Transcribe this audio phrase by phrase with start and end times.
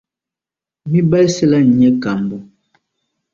[0.89, 2.37] Mi’ balisi la n-nyɛ kambu.